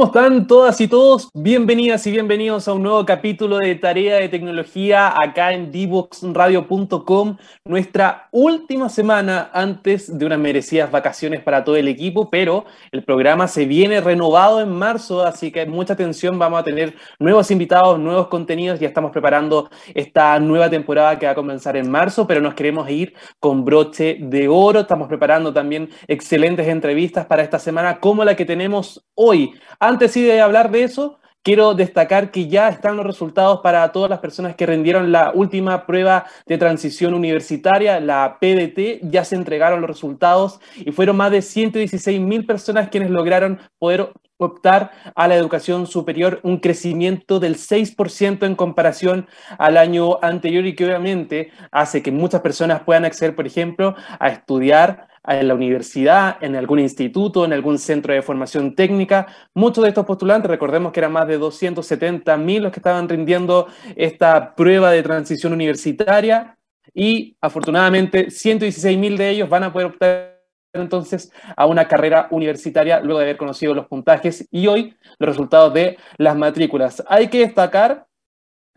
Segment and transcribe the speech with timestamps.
[0.00, 1.28] ¿Cómo están todas y todos?
[1.34, 7.36] Bienvenidas y bienvenidos a un nuevo capítulo de Tarea de Tecnología acá en divoxradio.com,
[7.66, 13.46] nuestra última semana antes de unas merecidas vacaciones para todo el equipo, pero el programa
[13.46, 18.28] se viene renovado en marzo, así que mucha atención, vamos a tener nuevos invitados, nuevos
[18.28, 22.54] contenidos, ya estamos preparando esta nueva temporada que va a comenzar en marzo, pero nos
[22.54, 28.24] queremos ir con broche de oro, estamos preparando también excelentes entrevistas para esta semana como
[28.24, 29.52] la que tenemos hoy.
[29.90, 34.20] Antes de hablar de eso, quiero destacar que ya están los resultados para todas las
[34.20, 39.90] personas que rindieron la última prueba de transición universitaria, la PDT, ya se entregaron los
[39.90, 45.88] resultados y fueron más de 116 mil personas quienes lograron poder optar a la educación
[45.88, 49.26] superior, un crecimiento del 6% en comparación
[49.58, 54.28] al año anterior y que obviamente hace que muchas personas puedan acceder, por ejemplo, a
[54.28, 59.26] estudiar en la universidad, en algún instituto, en algún centro de formación técnica.
[59.54, 63.66] Muchos de estos postulantes, recordemos que eran más de 270 mil los que estaban rindiendo
[63.96, 66.56] esta prueba de transición universitaria
[66.94, 70.40] y afortunadamente 116 mil de ellos van a poder optar
[70.72, 75.74] entonces a una carrera universitaria luego de haber conocido los puntajes y hoy los resultados
[75.74, 77.02] de las matrículas.
[77.08, 78.06] Hay que destacar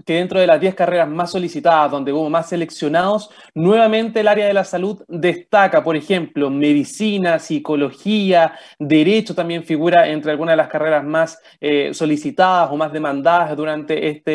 [0.05, 4.47] que dentro de las 10 carreras más solicitadas, donde hubo más seleccionados, nuevamente el área
[4.47, 10.67] de la salud destaca, por ejemplo, medicina, psicología, derecho también figura entre algunas de las
[10.67, 14.31] carreras más eh, solicitadas o más demandadas durante esta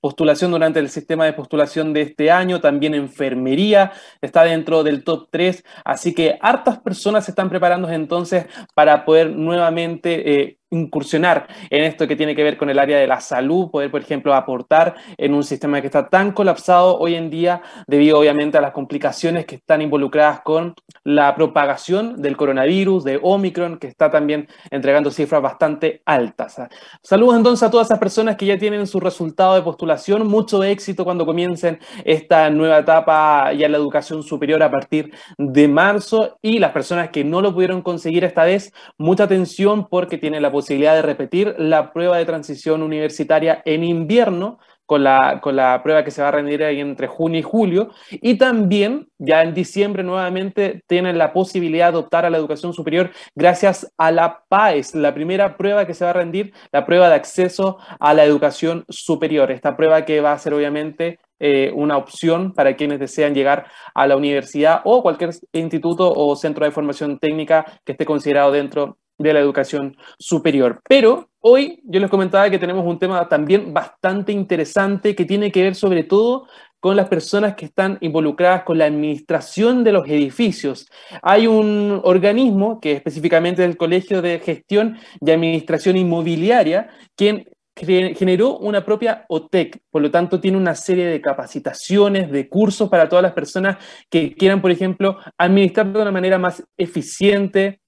[0.00, 5.28] postulación, durante el sistema de postulación de este año, también enfermería está dentro del top
[5.30, 10.40] 3, así que hartas personas se están preparando entonces para poder nuevamente...
[10.42, 13.90] Eh, incursionar en esto que tiene que ver con el área de la salud, poder,
[13.90, 18.58] por ejemplo, aportar en un sistema que está tan colapsado hoy en día debido obviamente
[18.58, 24.10] a las complicaciones que están involucradas con la propagación del coronavirus, de Omicron, que está
[24.10, 26.60] también entregando cifras bastante altas.
[27.02, 31.04] Saludos entonces a todas esas personas que ya tienen su resultado de postulación, mucho éxito
[31.04, 36.58] cuando comiencen esta nueva etapa ya en la educación superior a partir de marzo y
[36.58, 40.61] las personas que no lo pudieron conseguir esta vez, mucha atención porque tienen la posibilidad
[40.62, 46.04] posibilidad de repetir la prueba de transición universitaria en invierno, con la, con la prueba
[46.04, 50.04] que se va a rendir ahí entre junio y julio, y también ya en diciembre
[50.04, 55.12] nuevamente tienen la posibilidad de optar a la educación superior gracias a la PAES, la
[55.14, 59.50] primera prueba que se va a rendir, la prueba de acceso a la educación superior.
[59.50, 64.06] Esta prueba que va a ser obviamente eh, una opción para quienes desean llegar a
[64.06, 69.32] la universidad o cualquier instituto o centro de formación técnica que esté considerado dentro de
[69.32, 70.80] la educación superior.
[70.88, 75.62] Pero hoy yo les comentaba que tenemos un tema también bastante interesante que tiene que
[75.62, 76.46] ver sobre todo
[76.80, 80.88] con las personas que están involucradas con la administración de los edificios.
[81.22, 87.46] Hay un organismo que específicamente es el Colegio de Gestión y Administración Inmobiliaria, quien
[87.76, 93.08] generó una propia OTEC, por lo tanto tiene una serie de capacitaciones, de cursos para
[93.08, 93.78] todas las personas
[94.10, 97.80] que quieran, por ejemplo, administrar de una manera más eficiente,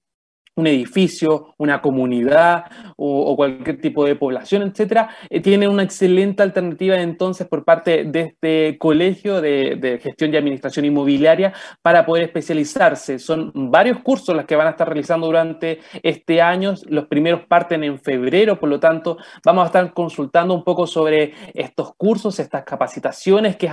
[0.55, 6.95] un edificio, una comunidad o, cualquier tipo de población, etcétera, eh, tiene una excelente alternativa
[6.97, 13.19] entonces por parte de este colegio de, de, gestión y administración inmobiliaria para poder especializarse.
[13.19, 16.75] Son varios cursos los que van a estar realizando durante este año.
[16.87, 21.33] Los primeros parten en febrero, por lo tanto, vamos a estar consultando un poco sobre
[21.53, 23.67] estos cursos, estas capacitaciones, qué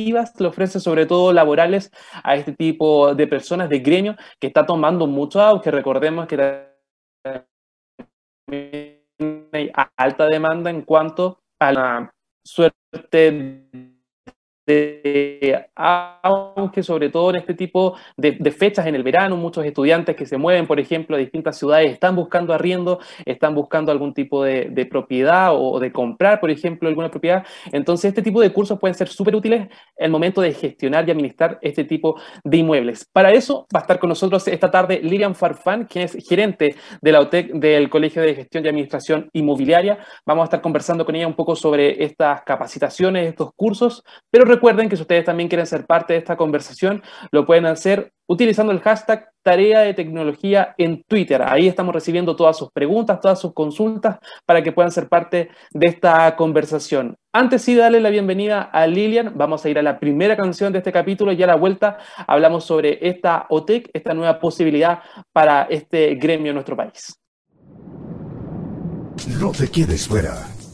[0.00, 1.90] alternativas le ofrece sobre todo laborales
[2.22, 6.70] a este tipo de personas de gremio que está tomando mucho aunque recordemos que
[9.52, 13.66] hay alta demanda en cuanto a la suerte
[15.76, 20.36] aunque sobre todo en este tipo de, fechas en el verano, muchos estudiantes que se
[20.36, 25.50] mueven, por ejemplo, a distintas ciudades están buscando arriendo, están buscando algún tipo de, propiedad
[25.52, 27.44] o de comprar, por ejemplo, alguna propiedad.
[27.70, 31.58] Entonces, este tipo de cursos pueden ser súper útiles el momento de gestionar y administrar
[31.62, 33.06] este tipo de inmuebles.
[33.12, 37.12] Para eso va a estar con nosotros esta tarde Lilian Farfán, quien es gerente de
[37.12, 39.98] la OTEC del Colegio de Gestión y Administración Inmobiliaria.
[40.26, 44.90] Vamos a estar conversando con ella un poco sobre estas capacitaciones, estos cursos, pero Recuerden
[44.90, 47.02] que si ustedes también quieren ser parte de esta conversación,
[47.32, 51.40] lo pueden hacer utilizando el hashtag tarea de tecnología en Twitter.
[51.42, 55.86] Ahí estamos recibiendo todas sus preguntas, todas sus consultas para que puedan ser parte de
[55.86, 57.16] esta conversación.
[57.32, 59.32] Antes sí, darle la bienvenida a Lilian.
[59.34, 61.96] Vamos a ir a la primera canción de este capítulo y a la vuelta
[62.26, 64.98] hablamos sobre esta OTEC, esta nueva posibilidad
[65.32, 67.18] para este gremio en nuestro país.
[69.40, 70.34] No te quedes fuera.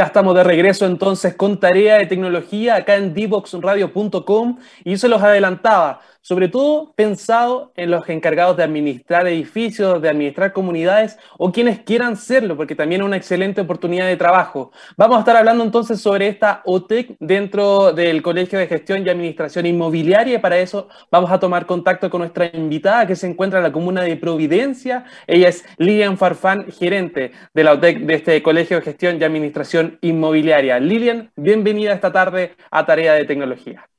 [0.00, 5.20] Ya estamos de regreso entonces con tarea de tecnología acá en divoxradio.com y se los
[5.20, 11.80] adelantaba sobre todo pensado en los encargados de administrar edificios, de administrar comunidades o quienes
[11.80, 14.72] quieran serlo, porque también es una excelente oportunidad de trabajo.
[14.96, 19.66] Vamos a estar hablando entonces sobre esta OTEC dentro del Colegio de Gestión y Administración
[19.66, 23.64] Inmobiliaria y para eso vamos a tomar contacto con nuestra invitada que se encuentra en
[23.64, 25.04] la comuna de Providencia.
[25.26, 29.98] Ella es Lilian Farfán, gerente de la OTEC de este Colegio de Gestión y Administración
[30.02, 30.78] Inmobiliaria.
[30.78, 33.90] Lilian, bienvenida esta tarde a Tarea de Tecnología.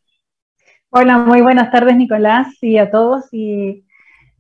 [0.94, 3.86] Hola, muy buenas tardes Nicolás y a todos y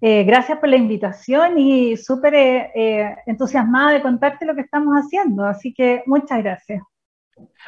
[0.01, 4.93] eh, gracias por la invitación y súper eh, eh, entusiasmada de contarte lo que estamos
[4.95, 6.83] haciendo, así que muchas gracias.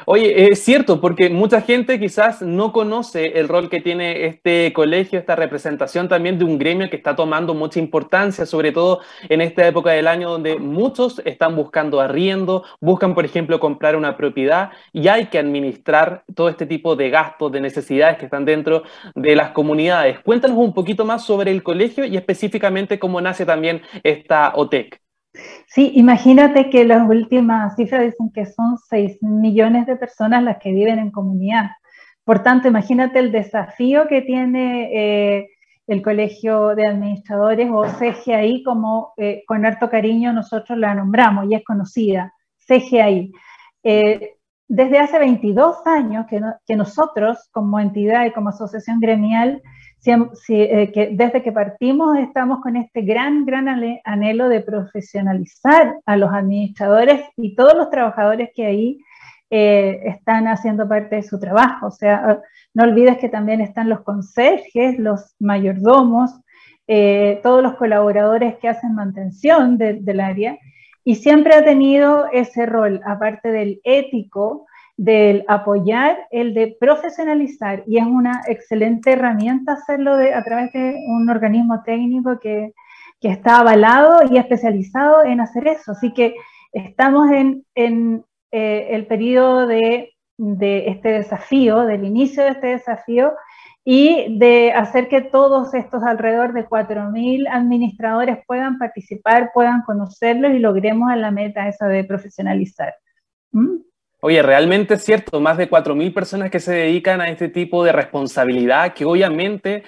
[0.06, 5.18] Oye, es cierto, porque mucha gente quizás no conoce el rol que tiene este colegio,
[5.18, 9.66] esta representación también de un gremio que está tomando mucha importancia, sobre todo en esta
[9.66, 15.06] época del año donde muchos están buscando arriendo, buscan, por ejemplo, comprar una propiedad y
[15.06, 18.82] hay que administrar todo este tipo de gastos, de necesidades que están dentro
[19.14, 20.18] de las comunidades.
[20.20, 25.03] Cuéntanos un poquito más sobre el colegio y específicamente cómo nace también esta OTEC.
[25.66, 30.72] Sí, imagínate que las últimas cifras dicen que son 6 millones de personas las que
[30.72, 31.70] viven en comunidad.
[32.24, 35.48] Por tanto, imagínate el desafío que tiene eh,
[35.86, 41.54] el Colegio de Administradores o CGI, como eh, con harto cariño nosotros la nombramos y
[41.56, 42.32] es conocida,
[42.66, 43.32] CGI.
[44.68, 49.62] Desde hace 22 años que nosotros como entidad y como asociación gremial
[50.06, 53.66] eh, que desde que partimos estamos con este gran, gran
[54.04, 58.98] anhelo de profesionalizar a los administradores y todos los trabajadores que ahí
[59.48, 61.86] eh, están haciendo parte de su trabajo.
[61.86, 62.40] O sea,
[62.74, 66.32] no olvides que también están los conserjes, los mayordomos,
[66.86, 70.58] eh, todos los colaboradores que hacen mantención del área,
[71.04, 74.66] y siempre ha tenido ese rol, aparte del ético,
[74.96, 81.28] del apoyar, el de profesionalizar, y es una excelente herramienta hacerlo a través de un
[81.28, 82.72] organismo técnico que,
[83.20, 85.92] que está avalado y especializado en hacer eso.
[85.92, 86.34] Así que
[86.72, 93.32] estamos en, en eh, el periodo de, de este desafío, del inicio de este desafío,
[93.84, 100.58] y de hacer que todos estos alrededor de 4.000 administradores puedan participar, puedan conocerlos y
[100.58, 102.94] logremos a la meta esa de profesionalizar.
[103.52, 103.76] ¿Mm?
[104.20, 107.92] Oye, realmente es cierto, más de 4.000 personas que se dedican a este tipo de
[107.92, 109.82] responsabilidad que obviamente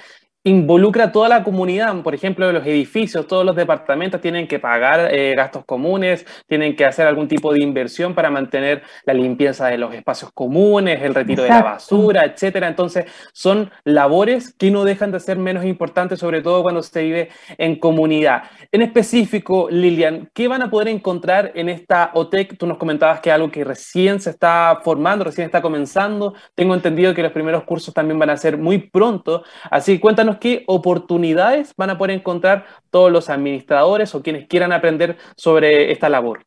[0.46, 1.94] involucra a toda la comunidad.
[2.02, 6.84] Por ejemplo, los edificios, todos los departamentos tienen que pagar eh, gastos comunes, tienen que
[6.84, 11.42] hacer algún tipo de inversión para mantener la limpieza de los espacios comunes, el retiro
[11.42, 12.68] de la basura, etcétera.
[12.68, 17.28] Entonces, son labores que no dejan de ser menos importantes, sobre todo cuando se vive
[17.58, 18.44] en comunidad.
[18.70, 22.56] En específico, Lilian, ¿qué van a poder encontrar en esta OTEC?
[22.56, 26.34] Tú nos comentabas que es algo que recién se está formando, recién está comenzando.
[26.54, 29.42] Tengo entendido que los primeros cursos también van a ser muy pronto.
[29.70, 35.16] Así, cuéntanos qué oportunidades van a poder encontrar todos los administradores o quienes quieran aprender
[35.36, 36.44] sobre esta labor.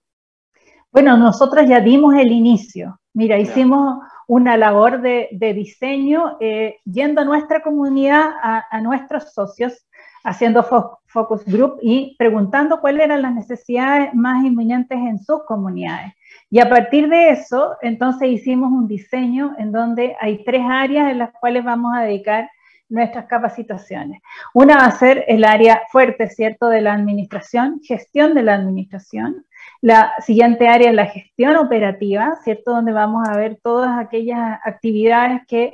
[0.92, 3.00] Bueno, nosotros ya dimos el inicio.
[3.14, 9.88] Mira, hicimos una labor de, diseño eh, yendo a nuestra comunidad, a, nuestros socios,
[10.24, 10.64] haciendo
[11.08, 16.14] focus group y preguntando cuáles eran las necesidades más inminentes en sus comunidades.
[16.52, 21.20] Y a partir de eso, entonces hicimos un diseño en donde hay tres áreas en
[21.20, 22.50] las cuales vamos a dedicar
[22.90, 24.22] nuestras capacitaciones.
[24.54, 29.46] Una va a ser el área fuerte, ¿cierto?, de la administración, gestión de la administración.
[29.82, 35.42] La siguiente área es la gestión operativa, ¿cierto?, donde vamos a ver todas aquellas actividades
[35.48, 35.74] que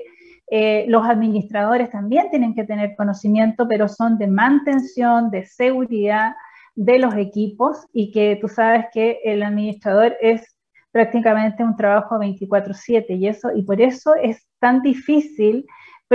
[0.51, 6.35] eh, los administradores también tienen que tener conocimiento, pero son de mantención, de seguridad
[6.75, 10.55] de los equipos y que tú sabes que el administrador es
[10.91, 15.65] prácticamente un trabajo 24/7 y eso y por eso es tan difícil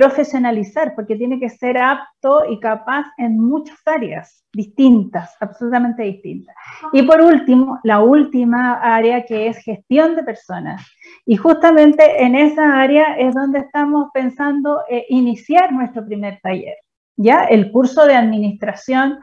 [0.00, 6.56] profesionalizar, porque tiene que ser apto y capaz en muchas áreas distintas, absolutamente distintas.
[6.94, 10.80] Y por último, la última área que es gestión de personas.
[11.26, 16.76] Y justamente en esa área es donde estamos pensando eh, iniciar nuestro primer taller.
[17.18, 19.18] Ya el curso de administración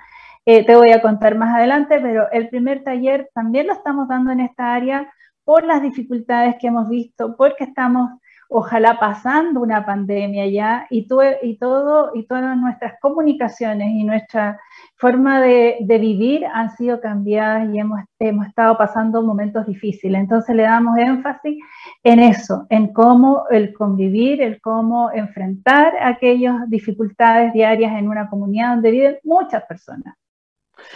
[0.46, 4.32] eh, te voy a contar más adelante, pero el primer taller también lo estamos dando
[4.32, 5.12] en esta área
[5.44, 8.12] por las dificultades que hemos visto, porque estamos
[8.50, 14.60] ojalá pasando una pandemia ya y, todo, y todas nuestras comunicaciones y nuestra
[14.96, 20.20] forma de, vivir han sido cambiadas y hemos, hemos estado pasando momentos difíciles.
[20.20, 21.58] Entonces le damos énfasis
[22.04, 28.76] en eso, en cómo el convivir, el cómo enfrentar aquellas dificultades diarias en una comunidad
[28.76, 30.16] donde viven muchas personas.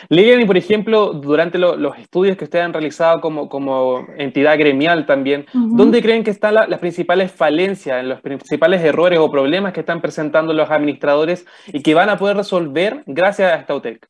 [0.10, 5.06] Lilian, y por ejemplo, durante los estudios que ustedes han realizado como, como entidad gremial
[5.06, 10.02] también, ¿dónde creen que están las principales falencias, los principales errores o problemas que están
[10.02, 14.08] presentando los administradores y que van a poder resolver gracias a esta UTEC?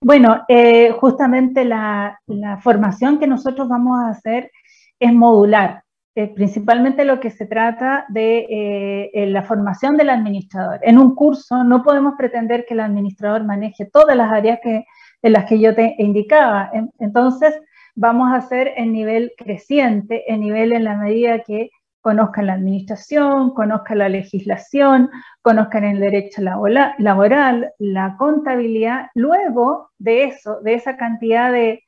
[0.00, 2.18] Bueno, eh, justamente la,
[2.62, 4.50] formación que nosotros vamos a hacer
[4.98, 5.81] es modular.
[6.14, 10.78] Eh, principalmente lo que se trata de eh, la formación del administrador.
[10.82, 14.84] En un curso no podemos pretender que el administrador maneje todas las áreas que,
[15.22, 16.70] en las que yo te indicaba.
[16.98, 17.58] Entonces,
[17.94, 21.70] vamos a hacer en nivel creciente, en nivel en la medida que
[22.02, 25.08] conozcan la administración, conozcan la legislación,
[25.40, 29.06] conozcan el derecho laboral, la contabilidad.
[29.14, 31.84] Luego de eso, de esa cantidad de,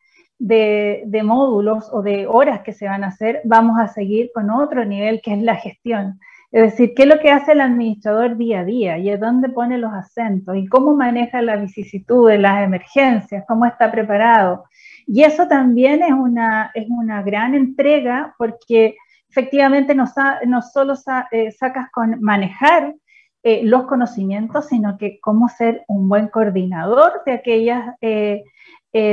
[1.22, 5.20] módulos o de horas que se van a hacer, vamos a seguir con otro nivel
[5.22, 6.20] que es la gestión.
[6.52, 9.76] Es decir, qué es lo que hace el administrador día a día y dónde pone
[9.76, 14.64] los acentos y cómo maneja las vicisitudes, las emergencias, cómo está preparado.
[15.06, 18.94] Y eso también es una, es una gran entrega porque
[19.28, 20.04] efectivamente no,
[20.46, 20.94] no solo
[21.32, 22.94] eh, sacas con manejar
[23.42, 28.44] eh, los conocimientos, sino que cómo ser un buen coordinador de aquellas, eh,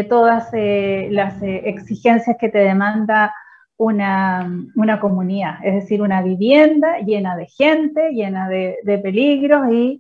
[0.09, 3.33] todas las exigencias que te demanda
[3.77, 10.00] una, comunidad, es decir, una vivienda llena de gente, llena de, de peligros y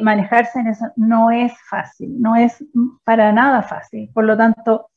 [0.00, 2.64] manejarse en eso no es fácil, no es
[3.04, 4.10] para nada fácil.
[4.12, 4.88] Por lo tanto,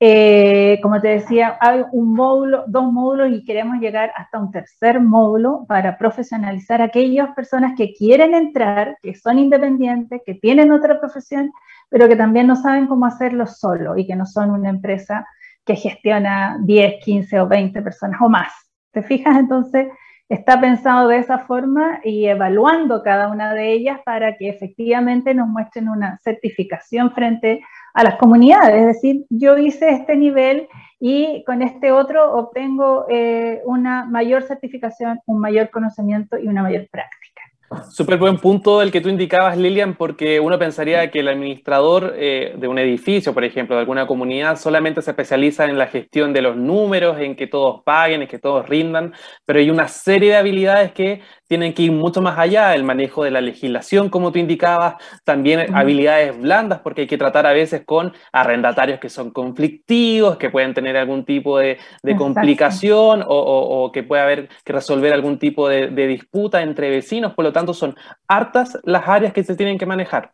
[0.00, 5.00] eh, como te decía, hay un módulo, dos módulos y queremos llegar hasta un tercer
[5.00, 11.00] módulo para profesionalizar a aquellas personas que quieren entrar, que son independientes, que tienen otra
[11.00, 11.50] profesión,
[11.90, 15.26] pero que también no saben cómo hacerlo solo y que no son una empresa
[15.64, 18.52] que gestiona 10, 15 o 20 personas o más.
[18.92, 19.36] ¿Te fijas?
[19.36, 19.88] Entonces,
[20.28, 25.48] está pensado de esa forma y evaluando cada una de ellas para que efectivamente nos
[25.48, 27.66] muestren una certificación frente a
[27.98, 30.68] a las comunidades, es decir, yo hice este nivel
[31.00, 36.86] y con este otro obtengo eh, una mayor certificación, un mayor conocimiento y una mayor
[36.92, 37.42] práctica.
[37.90, 42.54] Súper buen punto el que tú indicabas, Lilian, porque uno pensaría que el administrador eh,
[42.56, 46.42] de un edificio, por ejemplo, de alguna comunidad, solamente se especializa en la gestión de
[46.42, 49.12] los números, en que todos paguen, en que todos rindan,
[49.44, 53.24] pero hay una serie de habilidades que tienen que ir mucho más allá, el manejo
[53.24, 57.82] de la legislación, como tú indicabas, también habilidades blandas, porque hay que tratar a veces
[57.84, 61.78] con arrendatarios que son conflictivos, que pueden tener algún tipo de,
[62.16, 67.52] complicación o, que puede haber que resolver algún tipo de, disputa entre vecinos, por lo
[67.52, 67.96] tanto son
[68.28, 70.32] hartas las áreas que se tienen que manejar.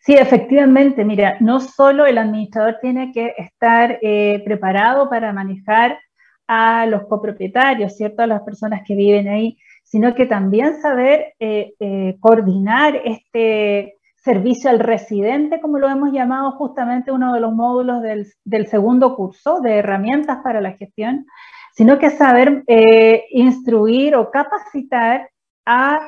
[0.00, 5.98] Sí, efectivamente, mira, no solo el administrador tiene que estar eh, preparado para manejar
[6.46, 8.22] a los copropietarios, ¿cierto?
[8.22, 14.68] A las personas que viven ahí, sino que también saber eh, eh, coordinar este servicio
[14.68, 19.76] al residente, como lo hemos llamado justamente uno de los módulos del, segundo curso de
[19.76, 21.24] herramientas para la gestión,
[21.72, 25.30] sino que saber eh, instruir o capacitar
[25.64, 26.00] a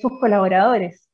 [0.00, 1.08] sus colaboradores.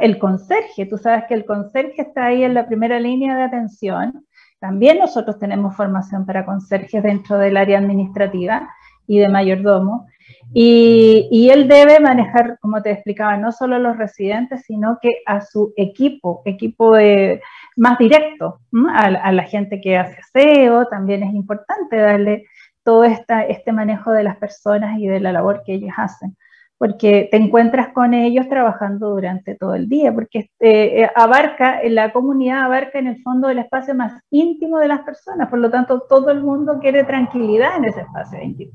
[0.00, 4.26] El conserje, tú sabes que el conserje está ahí en la primera línea de atención.
[4.60, 8.68] También nosotros tenemos formación para conserjes dentro del área administrativa
[9.08, 10.06] y de mayordomo.
[10.54, 15.40] Y, él debe manejar, como te explicaba, no solo a los residentes, sino que a
[15.40, 17.40] su equipo, equipo de,
[17.76, 18.60] más directo,
[18.94, 22.44] a, la gente que hace aseo, también es importante darle
[22.84, 26.36] todo este manejo de las personas y de la labor que ellos hacen,
[26.76, 32.12] porque te encuentras con ellos trabajando durante todo el día, porque este, eh, abarca, la
[32.12, 36.02] comunidad abarca en el fondo el espacio más íntimo de las personas, por lo tanto
[36.08, 38.72] todo el mundo quiere tranquilidad en ese espacio íntimo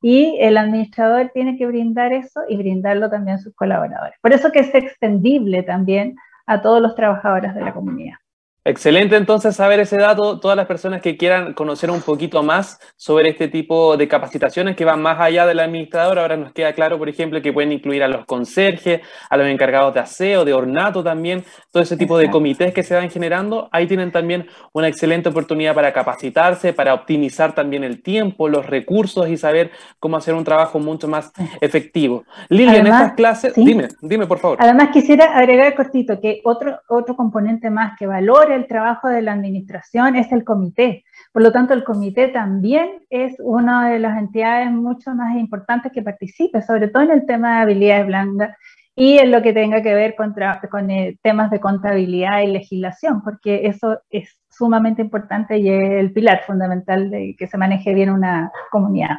[0.00, 4.14] y el administrador tiene que brindar eso y brindarlo también a sus colaboradores.
[4.20, 8.16] Por eso que es extendible también a todos los trabajadores de la comunidad.
[8.64, 10.40] Excelente entonces saber ese dato.
[10.40, 14.84] Todas las personas que quieran conocer un poquito más sobre este tipo de capacitaciones que
[14.84, 18.08] van más allá del administrador, ahora nos queda claro, por ejemplo, que pueden incluir a
[18.08, 19.00] los conserjes,
[19.30, 22.94] a los encargados de aseo, de ornato también, todo ese tipo de comités que se
[22.94, 23.70] van generando.
[23.72, 29.28] Ahí tienen también una excelente oportunidad para capacitarse, para optimizar también el tiempo, los recursos
[29.30, 32.24] y saber cómo hacer un trabajo mucho más efectivo.
[32.50, 34.58] Lilia, en estas clases, dime, dime por favor.
[34.60, 39.32] Además quisiera agregar cortito que otro, otro componente más que valora el trabajo de la
[39.32, 41.04] administración es el comité.
[41.32, 46.02] Por lo tanto, el comité también es una de las entidades mucho más importantes que
[46.02, 48.56] participe, sobre todo en el tema de habilidades blandas
[48.94, 50.34] y en lo que tenga que ver con,
[50.70, 56.12] con eh, temas de contabilidad y legislación, porque eso es sumamente importante y es el
[56.12, 59.18] pilar fundamental de que se maneje bien una comunidad.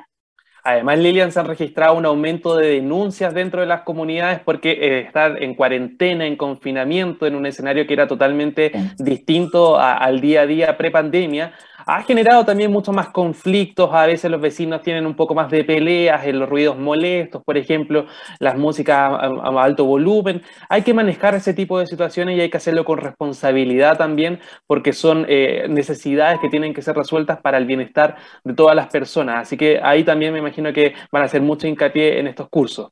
[0.64, 5.00] Además, Lilian, se han registrado un aumento de denuncias dentro de las comunidades porque eh,
[5.02, 10.46] estar en cuarentena, en confinamiento, en un escenario que era totalmente distinto al día a
[10.46, 11.54] día pre-pandemia,
[11.96, 13.90] ha generado también muchos más conflictos.
[13.94, 17.58] A veces los vecinos tienen un poco más de peleas, en los ruidos molestos, por
[17.58, 18.06] ejemplo,
[18.40, 20.44] las músicas a, alto volumen.
[20.70, 24.94] Hay que manejar ese tipo de situaciones y hay que hacerlo con responsabilidad también, porque
[24.94, 29.42] son eh, necesidades que tienen que ser resueltas para el bienestar de todas las personas.
[29.42, 32.92] Así que ahí también me imagino que van a hacer mucho hincapié en estos cursos.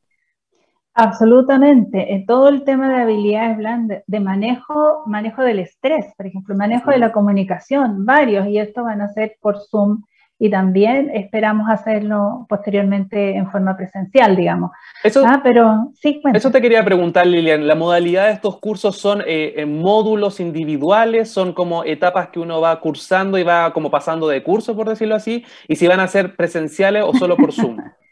[1.00, 2.16] Absolutamente.
[2.16, 6.90] En todo el tema de habilidades blandas, de manejo, manejo del estrés, por ejemplo, manejo
[6.90, 10.02] de la comunicación, varios, y esto van a ser por Zoom
[10.40, 14.72] y también esperamos hacerlo posteriormente en forma presencial, digamos.
[15.04, 17.68] Eso, ah, pero sí, Eso te quería preguntar, Lilian.
[17.68, 21.30] ¿La modalidad de estos cursos son eh, módulos individuales?
[21.30, 25.14] ¿Son como etapas que uno va cursando y va como pasando de curso, por decirlo
[25.14, 25.46] así?
[25.68, 27.78] ¿Y si van a ser presenciales o solo por Zoom?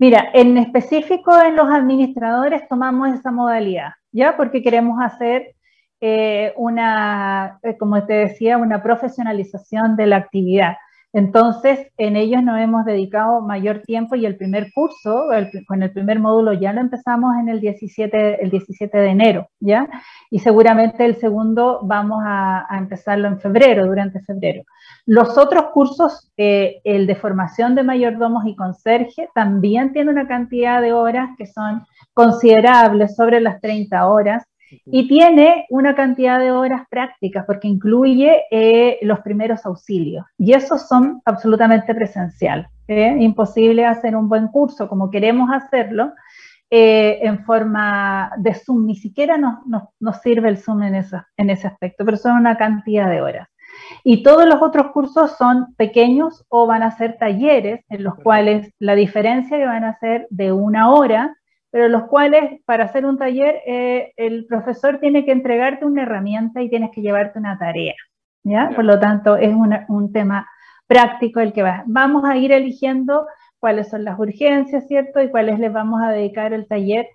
[0.00, 4.34] Mira, en específico en los administradores tomamos esa modalidad, ¿ya?
[4.34, 5.54] Porque queremos hacer
[6.00, 10.78] eh, una, eh, como te decía, una profesionalización de la actividad.
[11.12, 15.24] Entonces, en ellos nos hemos dedicado mayor tiempo y el primer curso,
[15.66, 19.88] con el primer módulo ya lo empezamos en el 17, el 17 de enero, ¿ya?
[20.30, 24.62] Y seguramente el segundo vamos a, empezarlo en febrero, durante febrero.
[25.04, 30.80] Los otros cursos, eh, el de formación de mayordomos y conserje, también tiene una cantidad
[30.80, 31.84] de horas que son
[32.14, 34.44] considerables, sobre las 30 horas,
[34.86, 40.88] y tiene una cantidad de horas prácticas porque incluye eh, los primeros auxilios y esos
[40.88, 42.66] son absolutamente presenciales.
[42.88, 43.16] ¿eh?
[43.20, 46.12] Imposible hacer un buen curso como queremos hacerlo
[46.70, 49.58] eh, en forma de Zoom, ni siquiera nos,
[49.98, 51.04] nos, sirve el Zoom en,
[51.36, 53.48] en ese aspecto, pero son una cantidad de horas.
[54.04, 58.72] Y todos los otros cursos son pequeños o van a ser talleres en los cuales
[58.78, 61.36] la diferencia que van a ser de una hora
[61.70, 66.62] pero los cuales para hacer un taller eh, el profesor tiene que entregarte una herramienta
[66.62, 67.94] y tienes que llevarte una tarea,
[68.42, 68.70] ¿ya?
[68.74, 69.54] Por lo tanto, es
[69.88, 70.48] un tema
[70.86, 71.84] práctico el que va.
[71.86, 73.26] Vamos a ir eligiendo
[73.60, 75.22] cuáles son las urgencias, ¿cierto?
[75.22, 77.06] Y cuáles les vamos a dedicar el taller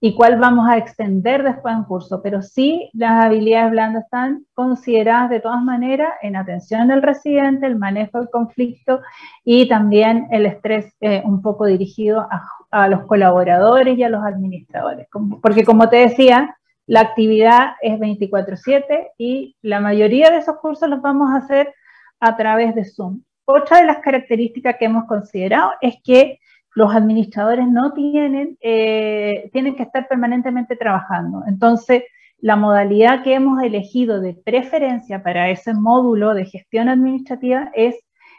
[0.00, 2.20] y cuál vamos a extender después en curso.
[2.22, 7.76] Pero sí, las habilidades blandas están consideradas de todas maneras en atención del residente, el
[7.76, 9.00] manejo del conflicto
[9.44, 12.42] y también el estrés eh, un poco dirigido a
[12.74, 15.06] a los colaboradores y a los administradores.
[15.40, 16.56] Porque como te decía,
[16.86, 21.72] la actividad es 24/7 y la mayoría de esos cursos los vamos a hacer
[22.18, 23.22] a través de Zoom.
[23.44, 26.40] Otra de las características que hemos considerado es que
[26.74, 31.44] los administradores no tienen, eh, tienen que estar permanentemente trabajando.
[31.46, 32.02] Entonces,
[32.38, 37.94] la modalidad que hemos elegido de preferencia para ese módulo de gestión administrativa es,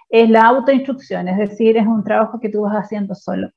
[0.10, 3.50] es la autoinstrucción, es decir, es un trabajo que tú vas haciendo solo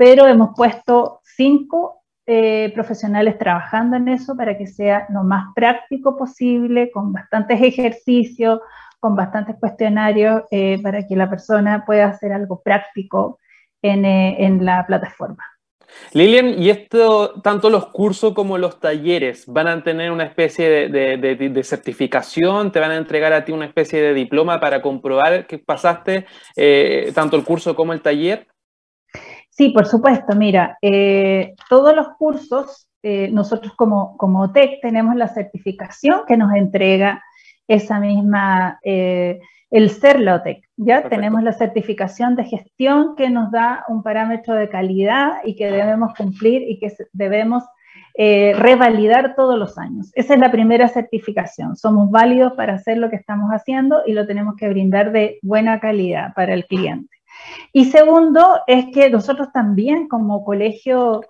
[0.00, 6.16] pero hemos puesto cinco eh, profesionales trabajando en eso para que sea lo más práctico
[6.16, 8.60] posible, con bastantes ejercicios,
[8.98, 13.40] con bastantes cuestionarios, eh, para que la persona pueda hacer algo práctico
[13.82, 15.44] en, eh, en la plataforma.
[16.14, 21.18] Lilian, ¿y esto, tanto los cursos como los talleres, van a tener una especie de,
[21.18, 22.72] de, certificación?
[22.72, 26.24] ¿Te van a entregar a ti una especie de diploma para comprobar que pasaste
[27.14, 28.46] tanto el curso como el taller?
[29.60, 30.34] Sí, por supuesto.
[30.36, 36.54] Mira, eh, todos los cursos, eh, nosotros como, como TEC tenemos la certificación que nos
[36.54, 37.22] entrega
[37.68, 39.38] esa misma, eh,
[39.70, 40.66] el CERLOTEC.
[40.78, 45.70] Ya tenemos la certificación de gestión que nos da un parámetro de calidad y que
[45.70, 47.62] debemos cumplir y que debemos
[48.16, 50.10] revalidar todos los años.
[50.14, 51.76] Esa es la primera certificación.
[51.76, 55.80] Somos válidos para hacer lo que estamos haciendo y lo tenemos que brindar de buena
[55.80, 57.19] calidad para el cliente.
[57.72, 61.22] Y segundo, es que nosotros también como colegio,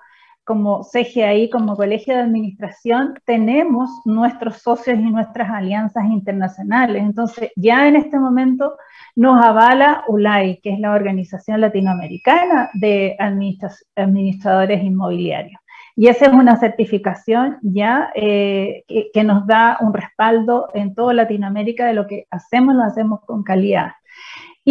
[0.45, 7.03] como CGI, como colegio de administración, tenemos nuestros socios y nuestras alianzas internacionales.
[7.03, 8.77] Entonces, ya en este momento
[9.15, 15.61] nos avala ULAI, que es la Organización Latinoamericana de Administradores Inmobiliarios.
[15.97, 21.13] Y esa es una certificación ya eh, que, que, nos da un respaldo en toda
[21.13, 23.93] Latinoamérica de lo que hacemos, lo hacemos con calidad.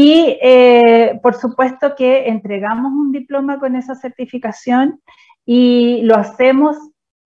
[0.02, 5.02] Y eh, por supuesto que entregamos un diploma con esa certificación
[5.46, 6.78] y lo hacemos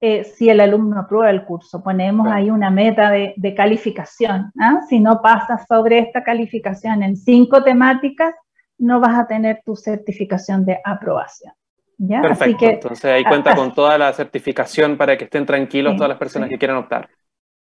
[0.02, 1.84] eh, si el alumno aprueba el curso.
[1.84, 4.52] Ponemos ahí una meta de, calificación.
[4.60, 4.80] ¿ah?
[4.90, 8.34] Si no pasas sobre esta calificación en cinco temáticas,
[8.80, 11.54] no vas a tener tu certificación de aprobación.
[12.00, 12.22] ¿ya?
[12.22, 12.66] Perfecto.
[12.66, 16.58] Entonces ahí cuenta con toda la certificación para que estén tranquilos todas las personas que
[16.58, 17.08] quieran optar.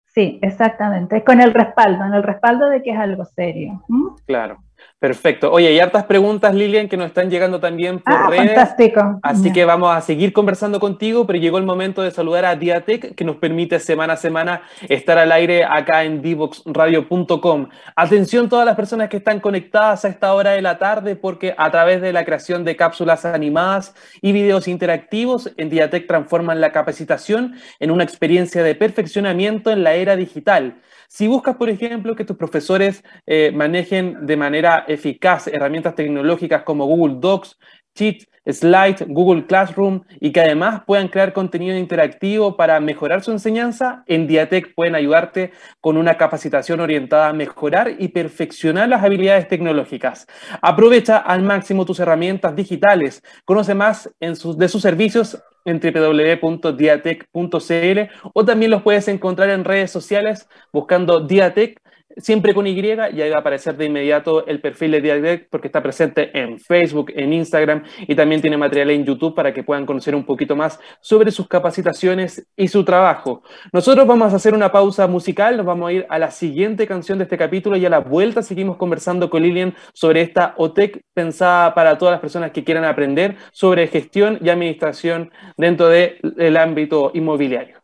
[0.06, 1.24] Sí, exactamente.
[1.24, 3.84] Con el respaldo, en el respaldo de que es algo serio.
[4.28, 4.60] Claro.
[5.00, 5.50] Perfecto.
[5.50, 8.48] Oye, hay hartas preguntas, Lilian, que nos están llegando también por ah, redes.
[8.48, 9.20] Fantástico.
[9.24, 13.15] Así que vamos a seguir conversando contigo, pero llegó el momento de saludar a Diatec,
[13.15, 17.70] que nos permite semana a semana estar al aire acá en divoxradio.com.
[17.96, 21.72] Atención todas las personas que están conectadas a esta hora de la tarde, porque a
[21.72, 27.56] través de la creación de cápsulas animadas y videos interactivos, en Diatec transforman la capacitación
[27.80, 30.76] en una experiencia de perfeccionamiento en la era digital.
[31.12, 36.86] Si buscas, por ejemplo, que tus profesores eh, manejen de manera eficaz herramientas tecnológicas como
[36.86, 37.58] Google Docs,
[37.95, 44.04] Cheat, Slide, Google Classroom y que además puedan crear contenido interactivo para mejorar su enseñanza,
[44.06, 50.28] en Diatec pueden ayudarte con una capacitación orientada a mejorar y perfeccionar las habilidades tecnológicas.
[50.62, 53.24] Aprovecha al máximo tus herramientas digitales.
[53.45, 57.99] Conoce más de sus servicios en www.diatec.cl
[58.34, 61.79] o también los puedes encontrar en redes sociales buscando Diatec
[62.19, 65.67] siempre con Y, y ahí va a aparecer de inmediato el perfil de Diatec porque
[65.67, 69.86] está presente en Facebook, en Instagram y también tiene material en YouTube para que puedan
[69.86, 73.43] conocer un poquito más sobre sus capacitaciones y su trabajo.
[73.73, 77.17] Nosotros vamos a hacer una pausa musical, nos vamos a ir a la siguiente canción
[77.17, 81.73] de este capítulo y a la vuelta seguimos conversando con Lilian sobre esta OTEC pensada
[81.73, 87.79] para todas las personas que quieran aprender sobre gestión y administración dentro del ámbito inmobiliario.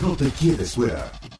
[0.00, 0.24] No te
[0.64, 1.10] fuera.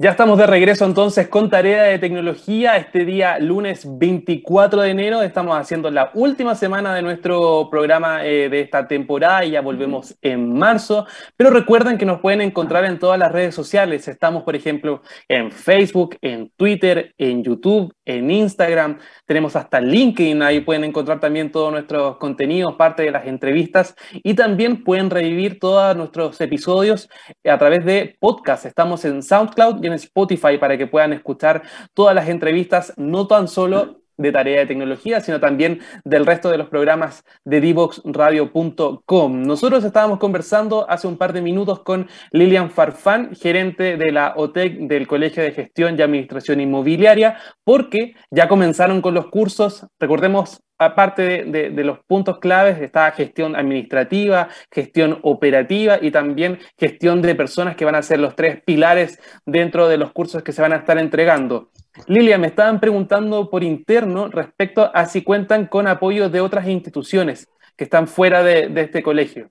[0.00, 2.76] Ya estamos de regreso entonces con tarea de tecnología.
[2.76, 8.48] Este día, lunes 24 de enero, estamos haciendo la última semana de nuestro programa eh,
[8.48, 11.04] de esta temporada y ya volvemos en marzo.
[11.36, 14.06] Pero recuerden que nos pueden encontrar en todas las redes sociales.
[14.06, 18.98] Estamos, por ejemplo, en Facebook, en Twitter, en YouTube, en Instagram.
[19.26, 24.34] Tenemos hasta LinkedIn, ahí pueden encontrar también todos nuestros contenidos, parte de las entrevistas y
[24.34, 27.08] también pueden revivir todos nuestros episodios
[27.44, 28.66] a través de podcast.
[28.66, 31.62] Estamos en SoundCloud en Spotify para que puedan escuchar
[31.94, 36.58] todas las entrevistas, no tan solo de tarea de tecnología, sino también del resto de
[36.58, 39.42] los programas de divoxradio.com.
[39.42, 44.80] Nosotros estábamos conversando hace un par de minutos con Lilian Farfán, gerente de la OTEC
[44.80, 51.44] del Colegio de Gestión y Administración Inmobiliaria, porque ya comenzaron con los cursos, recordemos aparte
[51.44, 57.84] de, los puntos claves, está gestión administrativa, gestión operativa y también gestión de personas que
[57.84, 60.98] van a ser los tres pilares dentro de los cursos que se van a estar
[60.98, 61.70] entregando.
[62.06, 67.48] Lilia, me estaban preguntando por interno respecto a si cuentan con apoyo de otras instituciones
[67.76, 69.50] que están fuera de, este colegio.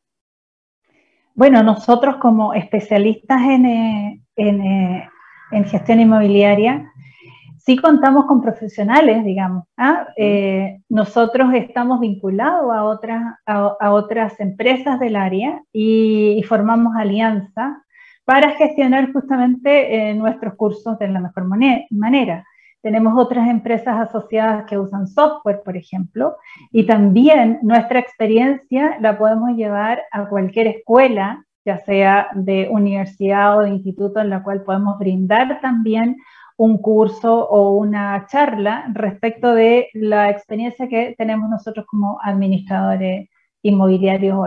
[1.33, 5.09] Bueno, nosotros como especialistas en, eh, eh,
[5.51, 6.91] en gestión inmobiliaria,
[7.67, 9.65] sí contamos con profesionales, digamos.
[9.75, 10.07] ¿ah?
[10.15, 17.83] Eh, nosotros estamos vinculados a otras, a, otras empresas del área y, formamos alianza
[18.27, 22.43] para gestionar justamente eh, nuestros cursos de la mejor manera.
[22.81, 26.35] Tenemos otras empresas asociadas que usan software, por ejemplo,
[26.73, 33.61] y también nuestra experiencia la podemos llevar a cualquier escuela, ya sea de universidad o
[33.61, 36.17] de instituto, en la cual podemos brindar también
[36.57, 43.29] un curso o una charla respecto de la experiencia que tenemos nosotros como administradores
[43.61, 44.37] inmobiliarios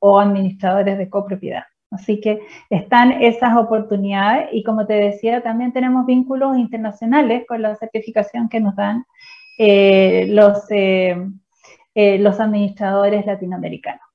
[0.00, 1.62] o, administradores de copropiedad.
[1.90, 7.76] Así que están esas oportunidades y como te decía, también tenemos vínculos internacionales con la
[7.76, 9.04] certificación que nos dan
[9.58, 11.16] eh, los, eh,
[11.94, 14.07] eh, los administradores latinoamericanos.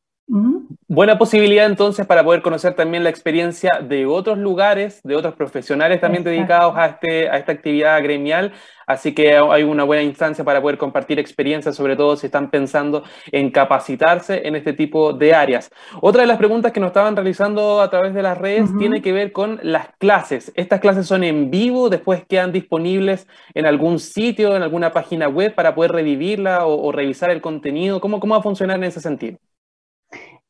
[0.93, 5.99] Buena posibilidad entonces para poder conocer también la experiencia de otros lugares, de otros profesionales
[5.99, 8.53] también dedicados a, este, a esta actividad gremial.
[8.85, 13.03] Así que hay una buena instancia para poder compartir experiencias, sobre todo si están pensando
[13.31, 15.71] en capacitarse en este tipo de áreas.
[15.99, 19.13] Otra de las preguntas que nos estaban realizando a través de las redes tiene que
[19.13, 20.51] ver con las clases.
[20.53, 21.89] ¿Estas clases son en vivo?
[21.89, 27.31] ¿Después quedan disponibles en algún sitio, en alguna página web para poder revivirla o, revisar
[27.31, 27.99] el contenido?
[27.99, 29.39] ¿Cómo, ¿Cómo va a funcionar en ese sentido?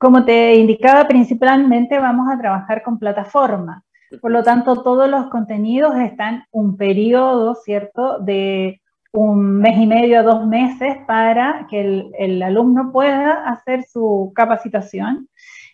[0.03, 3.85] Como te indicaba, principalmente vamos a trabajar con plataforma.
[4.19, 8.81] Por lo tanto, todos los contenidos están un periodo, ¿cierto?, de
[9.13, 15.29] un mes y medio a dos meses para que el, alumno pueda hacer su capacitación.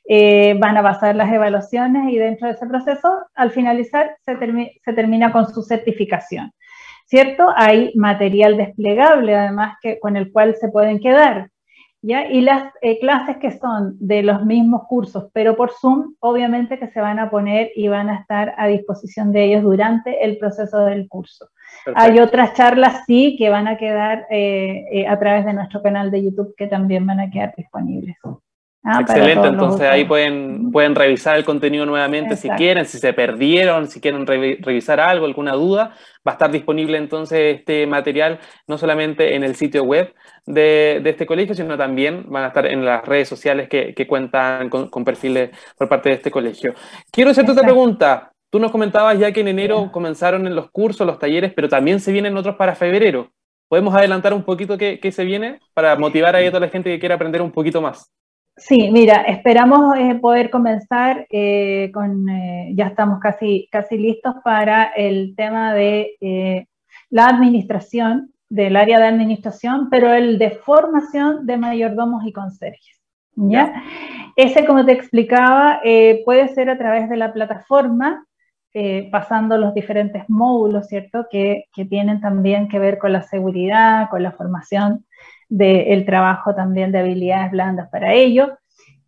[0.08, 4.38] Eh, van a pasar las evaluaciones y dentro de ese proceso, al finalizar, se,
[4.86, 6.52] se termina con su certificación.
[7.08, 7.52] ¿Cierto?
[7.56, 11.50] Hay material desplegable, además, que, con el cual se pueden quedar.
[12.02, 12.28] ¿Ya?
[12.32, 16.88] Y las eh, clases que son de los mismos cursos, pero por Zoom, obviamente que
[16.88, 20.86] se van a poner y van a estar a disposición de ellos durante el proceso
[20.86, 21.50] del curso.
[21.96, 26.10] Hay otras charlas, sí, que van a quedar eh, eh, a través de nuestro canal
[26.10, 28.16] de YouTube que también van a quedar disponibles.
[28.82, 33.88] Ah, Excelente, entonces ahí pueden, pueden revisar el contenido nuevamente si quieren, si se perdieron,
[33.88, 35.94] si quieren revisar algo, alguna duda,
[36.26, 40.16] va a estar disponible entonces este material no solamente en el sitio web
[40.46, 44.08] de, de este colegio, sino también van a estar en las redes sociales que, que
[44.08, 46.74] cuentan con, con, perfiles por parte de este colegio.
[47.12, 48.32] Quiero hacerte otra pregunta.
[48.50, 52.00] Tú nos comentabas ya que en enero comenzaron en los cursos, los talleres, pero también
[52.00, 53.30] se vienen otros para febrero.
[53.68, 57.00] ¿Podemos adelantar un poquito qué, qué se viene para motivar a toda la gente que
[57.00, 58.10] quiera aprender un poquito más?
[58.60, 64.86] Sí, mira, esperamos eh, poder comenzar eh, con, eh, ya estamos casi, casi listos para
[64.96, 66.68] el tema de
[67.10, 73.02] la administración, del área de administración, pero el de formación de mayordomos y conserjes.
[73.36, 73.84] ¿ya?
[74.36, 75.82] Ese, como te explicaba,
[76.26, 78.26] puede ser a través de la plataforma,
[79.12, 81.28] pasando los diferentes módulos, ¿cierto?
[81.32, 85.06] Que, que tienen también que ver con la seguridad, con la formación
[85.50, 88.58] del trabajo también de habilidades blandas para ello.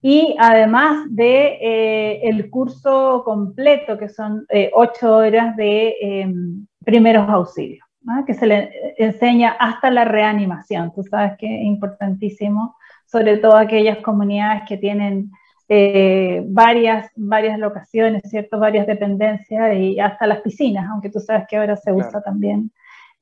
[0.02, 7.30] Y además de eh, el curso completo, que son eh, ocho horas de em, primeros
[7.30, 7.86] auxilios,
[8.26, 10.92] que se le enseña hasta la reanimación.
[10.96, 12.76] Tú sabes que es importantísimo,
[13.06, 15.30] sobre todo aquellas comunidades que tienen
[15.70, 18.60] eh, varias, varias locaciones, ¿cierto?
[18.60, 22.72] varias dependencias y hasta las piscinas, aunque tú sabes que ahora se usa también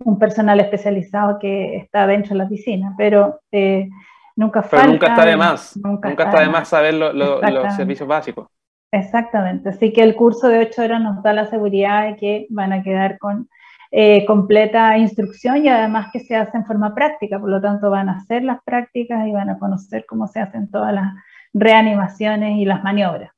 [0.04, 3.90] un personal especializado que está dentro de la piscina, pero eh,
[4.36, 4.78] nunca falta.
[4.78, 8.48] Pero nunca está de más, nunca, está, de más saber los servicios básicos.
[8.92, 12.74] Exactamente, así que el curso de ocho horas nos da la seguridad de que van
[12.74, 13.48] a quedar con
[13.92, 18.10] eh, completa instrucción y además que se hace en forma práctica, por lo tanto van
[18.10, 21.14] a hacer las prácticas y van a conocer cómo se hacen todas las
[21.54, 23.32] reanimaciones y las maniobras.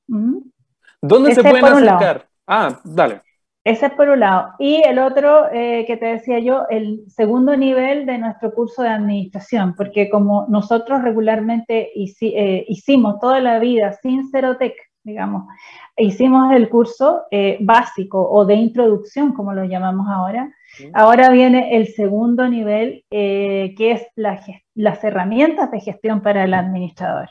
[1.01, 2.27] ¿Dónde se pueden acercar?
[2.45, 3.21] Ah, dale.
[3.63, 4.53] Ese es por un lado.
[4.57, 8.89] Y el otro eh, que te decía yo, el segundo nivel de nuestro curso de
[8.89, 15.45] administración, porque como nosotros regularmente eh, hicimos toda la vida sin Cerotec, digamos,
[15.95, 20.51] hicimos el curso eh, básico o de introducción, como lo llamamos ahora.
[20.93, 27.29] Ahora viene el segundo nivel, que es las herramientas de gestión para el administrador.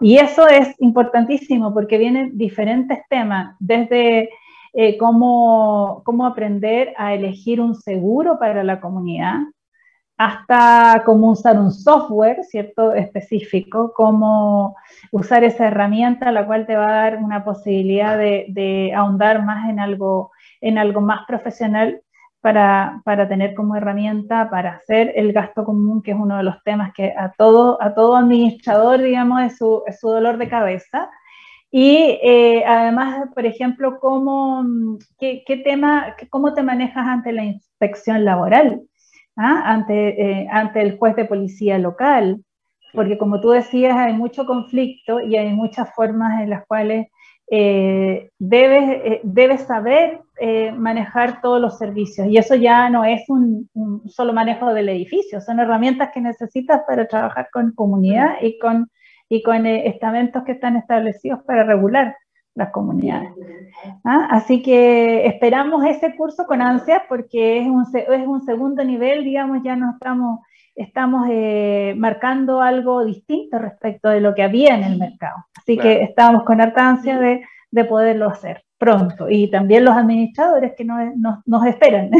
[0.00, 4.30] Y eso es importantísimo porque vienen diferentes temas, desde
[4.72, 9.40] eh, cómo, cómo aprender a elegir un seguro para la comunidad,
[10.18, 12.92] hasta cómo usar un software, ¿cierto?
[12.92, 14.76] Específico, cómo
[15.12, 19.70] usar esa herramienta, la cual te va a dar una posibilidad de, de ahondar más
[19.70, 22.02] en algo, en algo más profesional
[22.40, 26.62] para, para, tener como herramienta para hacer el gasto común, que es uno de los
[26.64, 31.10] temas que a todo, a todo administrador, digamos, es su, es su dolor de cabeza.
[31.70, 34.64] Y eh, además, por ejemplo, ¿cómo,
[35.18, 38.82] qué, tema, cómo te manejas ante la inspección laboral?
[39.36, 39.62] ¿Ah?
[39.66, 42.42] Ante, eh, ante el juez de policía local,
[42.92, 47.08] porque como tú decías, hay mucho conflicto y hay muchas formas en las cuales
[47.50, 50.20] eh, debes, debes, saber
[50.76, 52.28] manejar todos los servicios.
[52.28, 56.82] Y eso ya no es un, un, solo manejo del edificio, son herramientas que necesitas
[56.86, 58.88] para trabajar con comunidad y con
[59.28, 62.16] y con eh, estamentos que están establecidos para regular
[62.54, 63.30] las comunidades.
[64.04, 64.28] ¿Ah?
[64.30, 69.62] Así que esperamos ese curso con ansias porque es un, es un segundo nivel, digamos,
[69.62, 70.40] ya no estamos,
[70.74, 75.36] estamos eh, marcando algo distinto respecto de lo que había en el mercado.
[75.56, 80.72] Así que estamos con harta ansia de, de poderlo hacer pronto y también los administradores
[80.76, 80.98] que nos,
[81.44, 82.10] nos, esperan.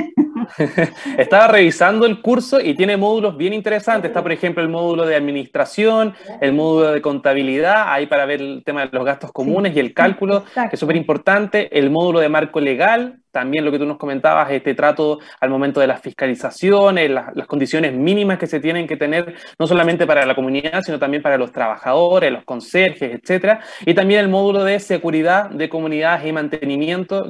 [1.19, 4.11] Estaba revisando el curso y tiene módulos bien interesantes.
[4.11, 8.63] Está, por ejemplo, el módulo de administración, el módulo de contabilidad, ahí para ver el
[8.65, 11.79] tema de los gastos comunes y el cálculo, que es súper importante.
[11.79, 15.81] El módulo de marco legal, también lo que tú nos comentabas, este trato al momento
[15.81, 20.27] de las fiscalizaciones, las, las, condiciones mínimas que se tienen que tener, no solamente para
[20.27, 23.61] la comunidad, sino también para los trabajadores, los conserjes, etcétera.
[23.87, 26.48] Y también el módulo de seguridad de comunidades y mantenimiento,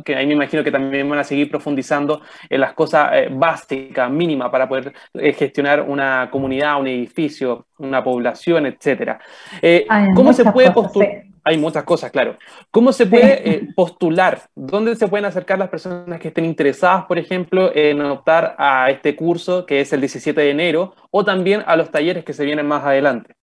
[0.05, 4.11] que ahí me imagino que también van a seguir profundizando en las cosas eh, básicas,
[4.11, 9.21] mínimas, para poder eh, gestionar una comunidad, un edificio, una población, etcétera.
[9.63, 11.23] Eh, ¿Cómo se puede postular?
[11.45, 12.37] Hay muchas cosas, claro.
[12.71, 14.43] ¿Cómo se puede postular?
[14.55, 19.17] ¿Dónde se pueden acercar las personas que estén interesadas, por ejemplo, en optar a este
[19.17, 22.67] curso que es el 17 de enero o también a los talleres que se vienen
[22.67, 23.35] más adelante?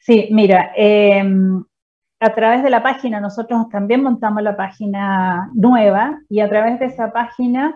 [0.00, 1.64] Sí, mira, em,
[2.20, 6.86] a través de la página, nosotros también montamos la página nueva y a través de
[6.86, 7.74] esa página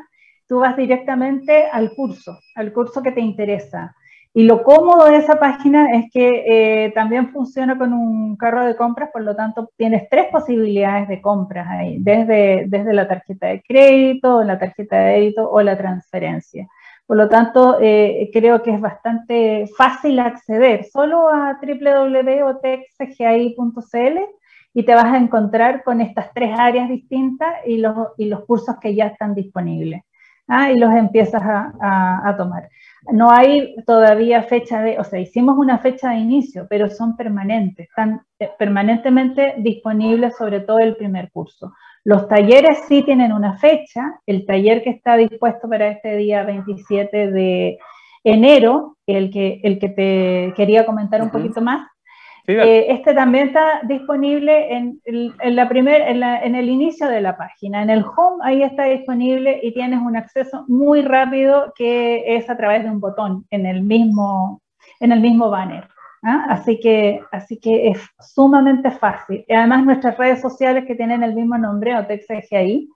[0.48, 3.94] tú vas directamente al curso, al curso que te interesa.
[4.32, 6.44] Y lo cómodo de esa página es que
[6.84, 11.20] eh, también funciona con un carro de compras, por lo tanto tienes tres posibilidades de
[11.20, 16.68] compras ahí, desde, desde la tarjeta de crédito, la tarjeta de débito o la transferencia.
[17.10, 24.18] Por lo tanto, eh, creo que es bastante fácil acceder solo a www.otexgi.cl
[24.74, 29.06] y te vas a encontrar con estas tres áreas distintas y los, cursos que ya
[29.06, 30.02] están disponibles.
[30.46, 30.70] ¿ah?
[30.70, 32.68] Y los empiezas a, a tomar.
[33.10, 37.88] No hay todavía fecha de, o sea, hicimos una fecha de inicio, pero son permanentes,
[37.88, 41.72] están eh, permanentemente disponibles sobre todo el primer curso.
[42.04, 47.30] Los talleres sí tienen una fecha, el taller que está dispuesto para este día 27
[47.30, 47.78] de
[48.24, 51.86] enero, el que, el que te quería comentar un poquito más,
[52.46, 55.00] eh, este también está disponible en,
[55.54, 57.82] la primer, en, el inicio de la página.
[57.82, 62.56] En el home ahí está disponible y tienes un acceso muy rápido que es a
[62.56, 64.62] través de un botón en el mismo,
[65.00, 65.86] en el mismo banner.
[66.22, 66.46] ¿Ah?
[66.48, 69.44] Así, que, así que es sumamente fácil.
[69.48, 72.90] Además nuestras redes sociales que tienen el mismo nombre, OTEXGI,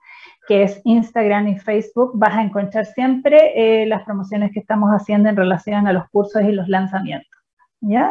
[0.47, 5.29] que es Instagram y Facebook, vas a encontrar siempre eh, las promociones que estamos haciendo
[5.29, 7.29] en relación a los cursos y los lanzamientos.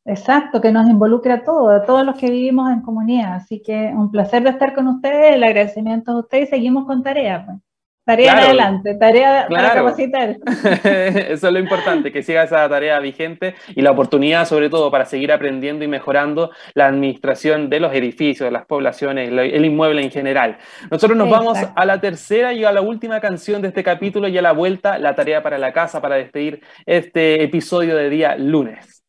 [0.05, 3.33] Exacto, que nos involucra a todos, a todos los que vivimos en comunidad.
[3.37, 7.01] Así que un placer de estar con ustedes, el agradecimiento a ustedes y seguimos con
[7.01, 7.43] tarea.
[7.43, 7.72] Pues.
[8.05, 10.35] Tarea adelante, tarea para capacitar.
[10.83, 15.05] Eso es lo importante, que siga esa tarea vigente y la oportunidad, sobre todo, para
[15.05, 20.11] seguir aprendiendo y mejorando la administración de los edificios, de las poblaciones, el inmueble en
[20.11, 20.57] general.
[20.91, 24.37] Nosotros nos vamos a la tercera y a la última canción de este capítulo y
[24.37, 29.01] a la vuelta, la tarea para la casa, para despedir este episodio de día lunes.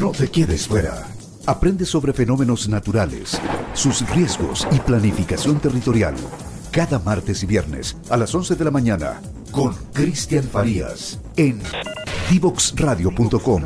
[0.00, 0.94] No te quedes fuera.
[1.46, 3.40] Aprende sobre fenómenos naturales,
[3.74, 6.14] sus riesgos y planificación territorial
[6.70, 11.60] cada martes y viernes a las 11 de la mañana con Cristian Farías en
[12.30, 13.62] divoxradio.com.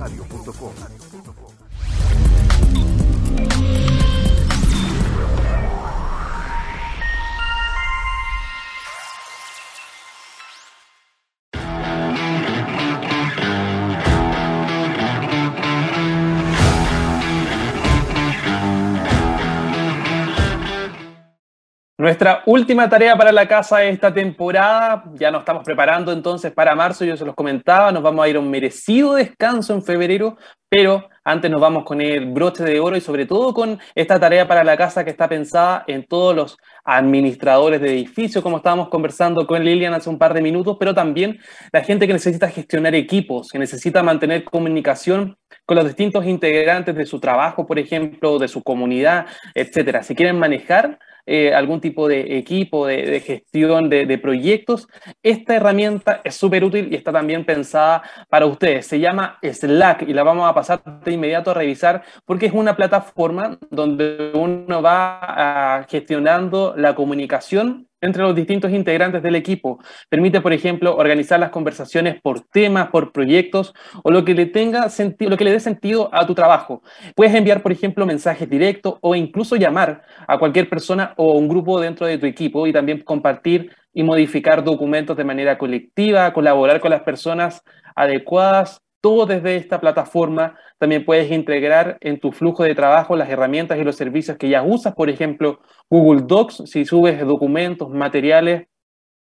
[22.02, 27.04] Nuestra última tarea para la casa esta temporada, ya nos estamos preparando entonces para marzo,
[27.04, 30.36] yo se los comentaba, nos vamos a ir a un merecido descanso en febrero,
[30.68, 34.48] pero antes nos vamos con el broche de oro y sobre todo con esta tarea
[34.48, 39.46] para la casa que está pensada en todos los administradores de edificios, como estábamos conversando
[39.46, 41.38] con Lilian hace un par de minutos, pero también
[41.70, 47.06] la gente que necesita gestionar equipos, que necesita mantener comunicación con los distintos integrantes de
[47.06, 50.02] su trabajo, por ejemplo, de su comunidad, etcétera.
[50.02, 54.88] Si quieren manejar eh, algún tipo de equipo de, gestión de, proyectos,
[55.22, 58.86] esta herramienta es súper útil y está también pensada para ustedes.
[58.86, 62.76] Se llama Slack y la vamos a pasar de inmediato a revisar porque es una
[62.76, 69.78] plataforma donde uno va gestionando la comunicación entre los distintos integrantes del equipo.
[70.10, 73.72] Permite, por ejemplo, organizar las conversaciones por temas, por proyectos
[74.02, 76.82] o lo que le tenga sentido, lo que le dé sentido a tu trabajo.
[77.14, 81.80] Puedes enviar, por ejemplo, mensajes directos o incluso llamar a cualquier persona o un grupo
[81.80, 86.90] dentro de tu equipo y también compartir y modificar documentos de manera colectiva, colaborar con
[86.90, 87.62] las personas
[87.94, 90.56] adecuadas, todo desde esta plataforma.
[90.78, 94.62] También puedes integrar en tu flujo de trabajo las herramientas y los servicios que ya
[94.62, 98.68] usas, por ejemplo, Google Docs, si subes documentos, materiales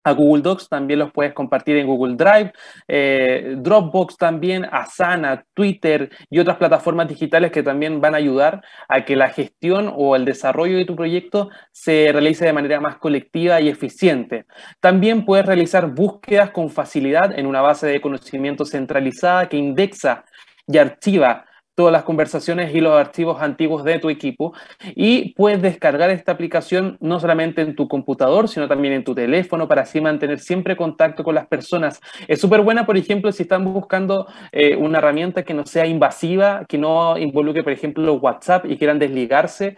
[0.05, 2.53] a Google Docs, también los puedes compartir en Google Drive,
[2.87, 9.03] eh, Dropbox también, Asana, Twitter y otras plataformas digitales que también van a ayudar a
[9.03, 13.59] que la gestión o el desarrollo de tu proyecto se realice de manera más colectiva
[13.59, 14.45] y eficiente.
[14.79, 20.23] También puedes realizar búsquedas con facilidad en una base de conocimiento centralizada que indexa
[20.67, 21.45] y archiva
[21.75, 24.53] todas las conversaciones y los archivos antiguos de tu equipo
[24.95, 29.67] y puedes descargar esta aplicación no solamente en tu computador, sino también en tu teléfono
[29.67, 31.99] para así mantener siempre contacto con las personas.
[32.27, 36.65] Es súper buena, por ejemplo, si están buscando eh, una herramienta que no sea invasiva,
[36.67, 39.77] que no involucre, por ejemplo, WhatsApp y quieran desligarse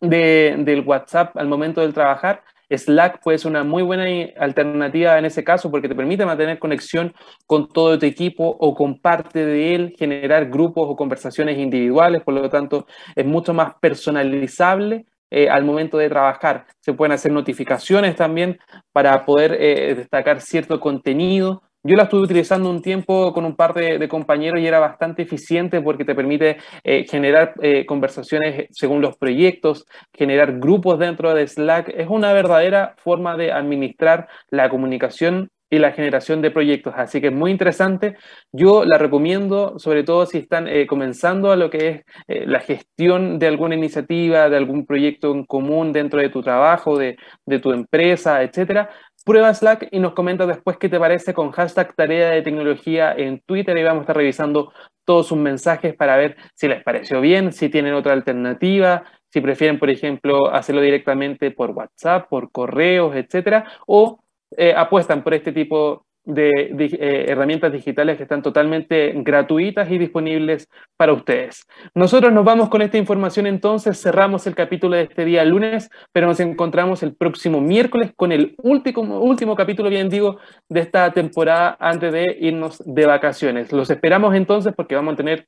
[0.00, 4.04] del WhatsApp al momento del trabajar Slack puede ser una muy buena
[4.38, 7.14] alternativa en ese caso porque te permite mantener conexión
[7.46, 12.34] con todo tu equipo o con parte de él, generar grupos o conversaciones individuales, por
[12.34, 16.66] lo tanto es mucho más personalizable eh, al momento de trabajar.
[16.80, 18.58] Se pueden hacer notificaciones también
[18.92, 23.72] para poder eh, destacar cierto contenido yo la estuve utilizando un tiempo con un par
[23.74, 29.16] de, compañeros y era bastante eficiente porque te permite eh, generar eh, conversaciones según los
[29.16, 31.88] proyectos, generar grupos dentro de Slack.
[31.96, 36.94] Es una verdadera forma de administrar la comunicación y la generación de proyectos.
[36.96, 38.16] Así que es muy interesante.
[38.52, 43.38] Yo la recomiendo, sobre todo si están eh, comenzando a lo que es la gestión
[43.40, 47.16] de alguna iniciativa, de algún proyecto en común dentro de tu trabajo, de,
[47.46, 48.90] de tu empresa, etcétera.
[49.26, 53.40] Prueba Slack y nos comenta después qué te parece con hashtag tarea de tecnología en
[53.40, 53.76] Twitter.
[53.76, 54.72] Y vamos a estar revisando
[55.04, 59.80] todos sus mensajes para ver si les pareció bien, si tienen otra alternativa, si prefieren,
[59.80, 64.20] por ejemplo, hacerlo directamente por WhatsApp, por correos, etcétera, o
[64.56, 70.68] eh, apuestan por este tipo de, eh, herramientas digitales que están totalmente gratuitas y disponibles
[70.96, 71.66] para ustedes.
[71.94, 76.26] Nosotros nos vamos con esta información entonces, cerramos el capítulo de este día lunes, pero
[76.26, 81.76] nos encontramos el próximo miércoles con el último, último capítulo, bien digo, de esta temporada
[81.78, 83.72] antes de irnos de vacaciones.
[83.72, 85.46] Los esperamos entonces porque vamos a tener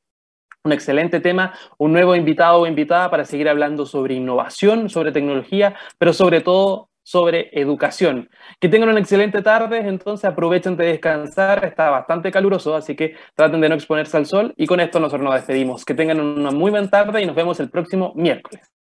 [0.65, 5.75] un excelente tema, un nuevo invitado o invitada para seguir hablando sobre innovación, sobre tecnología,
[5.99, 8.29] pero sobre todo sobre educación.
[8.61, 13.63] Que tengan una excelente tarde, entonces aprovechen de descansar, está bastante caluroso, así que traten
[13.63, 15.87] de no exponerse al sol y con esto nosotros nos despedimos.
[15.87, 18.78] Que tengan una muy buena tarde y nos vemos el próximo miércoles.